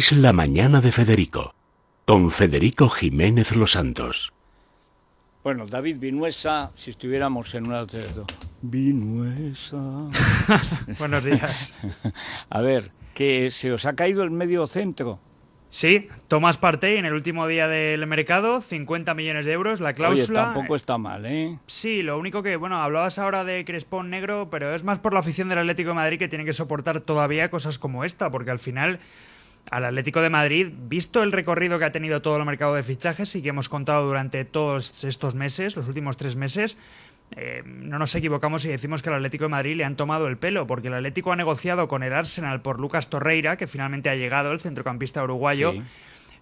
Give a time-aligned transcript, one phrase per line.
[0.00, 1.54] Es la mañana de Federico,
[2.06, 4.32] con Federico Jiménez Los Santos.
[5.44, 8.06] Bueno, David Vinuesa, si estuviéramos en una de
[8.62, 9.76] Vinuesa.
[10.98, 11.78] Buenos días.
[12.48, 15.20] A ver, que se os ha caído el medio centro.
[15.68, 20.44] Sí, Tomás Partey en el último día del mercado, 50 millones de euros, la cláusula.
[20.44, 21.58] Oye, tampoco está mal, ¿eh?
[21.66, 25.20] Sí, lo único que, bueno, hablabas ahora de Crespón negro, pero es más por la
[25.20, 28.60] afición del Atlético de Madrid que tiene que soportar todavía cosas como esta, porque al
[28.60, 28.98] final
[29.70, 33.34] al Atlético de Madrid, visto el recorrido que ha tenido todo el mercado de fichajes
[33.36, 36.78] y que hemos contado durante todos estos meses, los últimos tres meses,
[37.36, 40.36] eh, no nos equivocamos si decimos que al Atlético de Madrid le han tomado el
[40.36, 44.16] pelo, porque el Atlético ha negociado con el Arsenal por Lucas Torreira, que finalmente ha
[44.16, 45.74] llegado, el centrocampista uruguayo.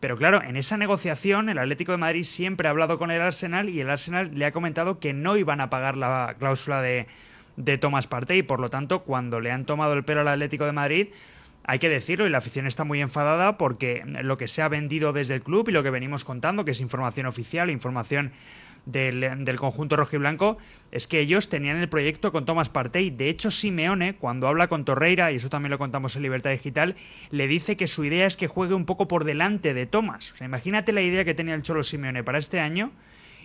[0.00, 3.70] Pero claro, en esa negociación el Atlético de Madrid siempre ha hablado con el Arsenal
[3.70, 7.06] y el Arsenal le ha comentado que no iban a pagar la cláusula de,
[7.56, 8.42] de Thomas Partey.
[8.42, 11.08] Por lo tanto, cuando le han tomado el pelo al Atlético de Madrid,
[11.64, 15.12] hay que decirlo, y la afición está muy enfadada porque lo que se ha vendido
[15.12, 18.32] desde el club y lo que venimos contando, que es información oficial, información
[18.86, 20.58] del, del conjunto rojiblanco,
[20.92, 23.10] es que ellos tenían el proyecto con Thomas Partey.
[23.10, 26.96] De hecho, Simeone, cuando habla con Torreira, y eso también lo contamos en Libertad Digital,
[27.30, 30.32] le dice que su idea es que juegue un poco por delante de Thomas.
[30.32, 32.92] O sea, imagínate la idea que tenía el Cholo Simeone para este año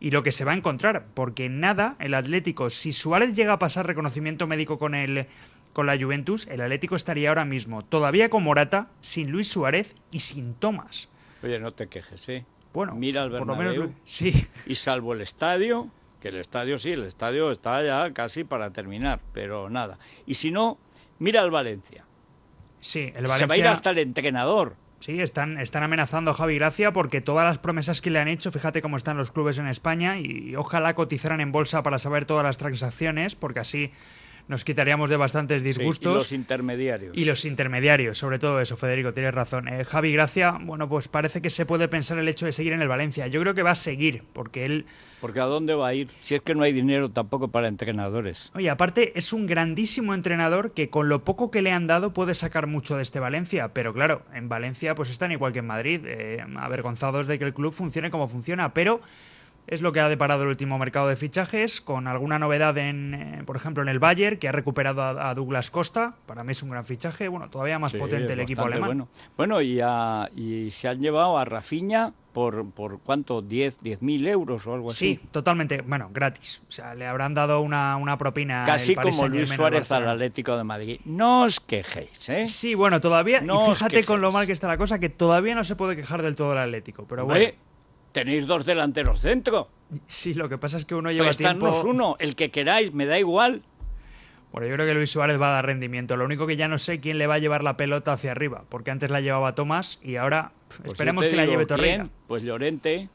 [0.00, 3.58] y lo que se va a encontrar, porque nada, el Atlético, si Suárez llega a
[3.58, 5.26] pasar reconocimiento médico con el
[5.74, 10.20] con la Juventus, el Atlético estaría ahora mismo todavía con Morata, sin Luis Suárez y
[10.20, 11.10] sin Tomás.
[11.42, 12.46] Oye, no te quejes, ¿eh?
[12.72, 14.46] Bueno, mira al por lo Bernabéu menos sí.
[14.66, 19.20] y salvo el estadio, que el estadio sí, el estadio está ya casi para terminar,
[19.34, 19.98] pero nada.
[20.26, 20.78] Y si no,
[21.18, 22.04] mira al Valencia.
[22.80, 24.76] Sí, el Valencia Se va a ir hasta el entrenador.
[25.00, 28.50] Sí, están, están amenazando a Javi Gracia porque todas las promesas que le han hecho,
[28.50, 32.42] fíjate cómo están los clubes en España y ojalá cotizaran en bolsa para saber todas
[32.42, 33.92] las transacciones, porque así
[34.48, 36.12] nos quitaríamos de bastantes Sí, disgustos.
[36.12, 37.16] y los intermediarios.
[37.16, 39.68] Y los intermediarios, sobre todo eso, Federico, tienes razón.
[39.68, 42.82] Eh, Javi Gracia, bueno, pues parece que se puede pensar el hecho de seguir en
[42.82, 43.26] el Valencia.
[43.26, 44.84] Yo creo que va a seguir, porque él,
[45.20, 46.08] Porque ¿a dónde va a ir?
[46.20, 48.50] Si es que no hay dinero tampoco para entrenadores.
[48.54, 52.34] oye, aparte es un grandísimo entrenador que con lo poco que le han dado puede
[52.34, 53.68] sacar mucho de este Valencia.
[53.72, 57.54] Pero claro, en Valencia pues están igual que en Madrid, eh, avergonzados de que el
[57.54, 59.00] club funcione como funciona, pero...
[59.66, 63.42] Es lo que ha deparado el último mercado de fichajes, con alguna novedad, en, eh,
[63.46, 66.14] por ejemplo, en el Bayern, que ha recuperado a, a Douglas Costa.
[66.26, 68.88] Para mí es un gran fichaje, bueno, todavía más Sí, potente el equipo alemán.
[68.88, 73.42] Bueno, bueno y, a- y se han llevado a Rafiña por, por ¿cuánto?
[73.42, 75.14] ¿10 mil euros o algo así?
[75.14, 76.60] Sí, totalmente, bueno, gratis.
[76.68, 78.64] O sea, le habrán dado una, una propina.
[78.66, 80.06] Casi como Luis Suárez al.
[80.08, 81.00] Atlético de Madrid.
[81.06, 82.48] No os quejéis, ¿eh?
[82.48, 83.40] Sí, bueno, todavía.
[83.40, 85.96] No y fíjate con lo mal que está la cosa, que todavía no se puede
[85.96, 87.06] quejar del todo el Atlético.
[87.08, 87.46] Pero bueno,
[88.14, 89.68] tenéis dos delanteros centro.
[90.06, 91.66] sí, lo que pasa es que uno lleva tiempo.
[91.66, 93.62] Prestadnos uno, el que queráis, me da igual.
[94.52, 96.16] Bueno, yo creo que Luis Suárez va a dar rendimiento.
[96.16, 98.64] Lo único que ya no sé quién le va a llevar la pelota hacia arriba,
[98.68, 102.08] porque antes la llevaba Tomás y ahora Pues esperemos que la lleve Torreira.
[102.28, 103.08] Pues Llorente.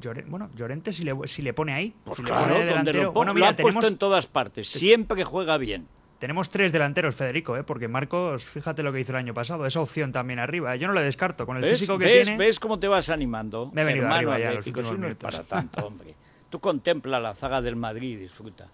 [0.00, 1.92] Llore- bueno, Llorente si le, si le pone ahí.
[2.04, 3.02] Pues si claro, le pone de donde delantero.
[3.02, 5.88] lo, bueno, lo ha puesto en todas partes, siempre que juega bien.
[6.20, 7.64] Tenemos tres delanteros, Federico, ¿eh?
[7.64, 10.74] porque Marcos, fíjate lo que hizo el año pasado, esa opción también arriba.
[10.74, 10.78] ¿eh?
[10.78, 11.80] Yo no le descarto, con el ¿Ves?
[11.80, 12.24] físico que ¿Ves?
[12.24, 12.38] tiene.
[12.38, 13.70] ¿Ves cómo te vas animando?
[13.72, 16.14] Me he venido Hermano arriba ya los últimos no es para tanto, hombre.
[16.50, 18.68] Tú contempla la zaga del Madrid y disfruta.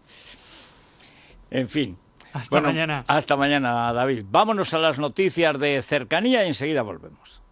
[1.50, 1.96] En fin.
[2.32, 3.04] Hasta Bueno, mañana.
[3.06, 4.24] Hasta mañana, David.
[4.28, 7.42] Vámonos a las noticias de cercanía y enseguida volvemos.